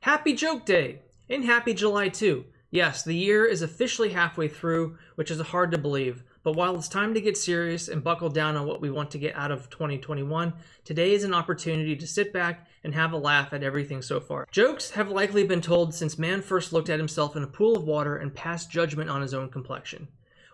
[0.00, 1.02] Happy Joke Day!
[1.28, 2.44] And happy July too.
[2.70, 6.22] Yes, the year is officially halfway through, which is hard to believe.
[6.42, 9.18] But while it's time to get serious and buckle down on what we want to
[9.18, 10.52] get out of 2021,
[10.84, 14.46] today is an opportunity to sit back and have a laugh at everything so far.
[14.52, 17.82] Jokes have likely been told since man first looked at himself in a pool of
[17.82, 20.06] water and passed judgment on his own complexion.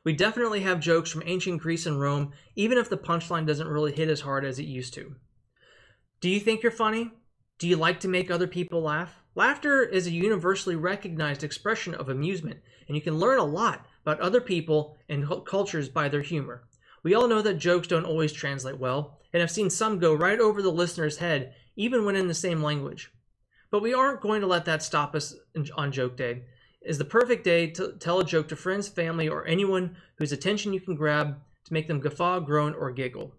[0.05, 3.93] We definitely have jokes from ancient Greece and Rome, even if the punchline doesn't really
[3.93, 5.15] hit as hard as it used to.
[6.21, 7.11] Do you think you're funny?
[7.59, 9.21] Do you like to make other people laugh?
[9.35, 14.21] Laughter is a universally recognized expression of amusement, and you can learn a lot about
[14.21, 16.65] other people and cultures by their humor.
[17.03, 20.39] We all know that jokes don't always translate well, and have seen some go right
[20.39, 23.11] over the listener's head, even when in the same language.
[23.71, 25.35] But we aren't going to let that stop us
[25.77, 26.43] on Joke Day.
[26.83, 30.33] It is the perfect day to tell a joke to friends, family, or anyone whose
[30.33, 33.35] attention you can grab to make them guffaw, groan, or giggle.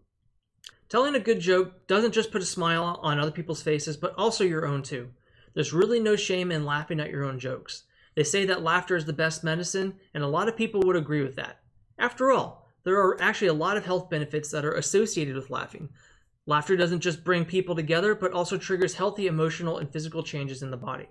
[0.94, 4.44] Telling a good joke doesn't just put a smile on other people's faces, but also
[4.44, 5.10] your own too.
[5.56, 7.86] There's really no shame in laughing at your own jokes.
[8.14, 11.24] They say that laughter is the best medicine, and a lot of people would agree
[11.24, 11.62] with that.
[11.98, 15.90] After all, there are actually a lot of health benefits that are associated with laughing.
[16.46, 20.70] Laughter doesn't just bring people together, but also triggers healthy emotional and physical changes in
[20.70, 21.08] the body.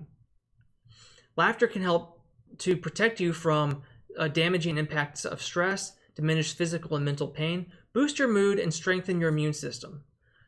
[1.37, 2.21] Laughter can help
[2.59, 3.83] to protect you from
[4.17, 9.21] uh, damaging impacts of stress, diminish physical and mental pain, boost your mood, and strengthen
[9.21, 10.05] your immune system.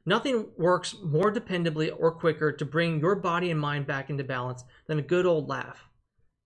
[0.06, 4.64] Nothing works more dependably or quicker to bring your body and mind back into balance
[4.86, 5.88] than a good old laugh.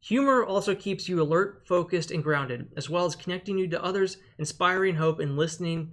[0.00, 4.18] Humor also keeps you alert, focused, and grounded, as well as connecting you to others,
[4.38, 5.92] inspiring hope, and listening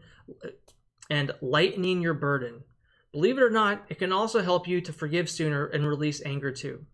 [1.09, 2.63] and lightening your burden.
[3.11, 6.51] Believe it or not, it can also help you to forgive sooner and release anger
[6.51, 6.85] too.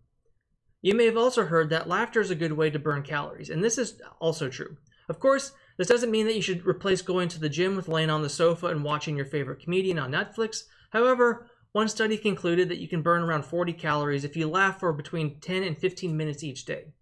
[0.80, 3.62] You may have also heard that laughter is a good way to burn calories, and
[3.62, 4.76] this is also true.
[5.08, 8.10] Of course, this doesn't mean that you should replace going to the gym with laying
[8.10, 10.64] on the sofa and watching your favorite comedian on Netflix.
[10.90, 14.92] However, one study concluded that you can burn around 40 calories if you laugh for
[14.92, 16.92] between 10 and 15 minutes each day.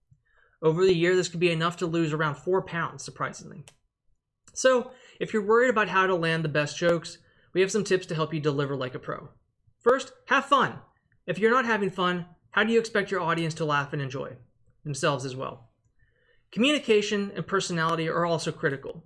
[0.62, 3.64] Over the year, this could be enough to lose around 4 pounds, surprisingly.
[4.52, 7.18] So, if you're worried about how to land the best jokes,
[7.52, 9.30] we have some tips to help you deliver like a pro.
[9.80, 10.74] First, have fun.
[11.26, 14.36] If you're not having fun, how do you expect your audience to laugh and enjoy
[14.84, 15.69] themselves as well?
[16.52, 19.04] Communication and personality are also critical.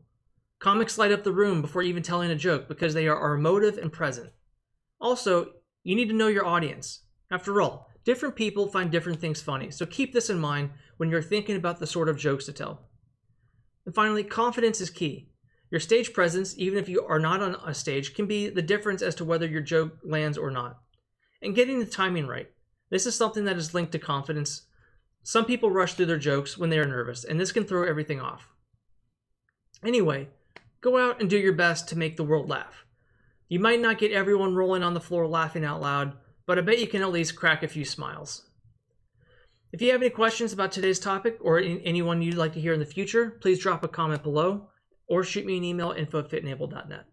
[0.60, 3.92] Comics light up the room before even telling a joke because they are emotive and
[3.92, 4.30] present.
[4.98, 5.52] Also,
[5.82, 7.00] you need to know your audience.
[7.30, 11.20] After all, different people find different things funny, so keep this in mind when you're
[11.20, 12.88] thinking about the sort of jokes to tell.
[13.84, 15.28] And finally, confidence is key.
[15.70, 19.02] Your stage presence, even if you are not on a stage, can be the difference
[19.02, 20.78] as to whether your joke lands or not.
[21.42, 22.48] And getting the timing right.
[22.90, 24.62] This is something that is linked to confidence,
[25.24, 28.20] some people rush through their jokes when they are nervous, and this can throw everything
[28.20, 28.46] off.
[29.82, 30.28] Anyway,
[30.82, 32.84] go out and do your best to make the world laugh.
[33.48, 36.12] You might not get everyone rolling on the floor laughing out loud,
[36.46, 38.50] but I bet you can at least crack a few smiles.
[39.72, 42.78] If you have any questions about today's topic or anyone you'd like to hear in
[42.80, 44.68] the future, please drop a comment below
[45.06, 47.06] or shoot me an email info at.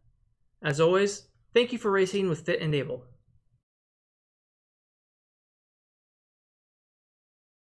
[0.61, 3.05] As always, thank you for racing with Fit and Able.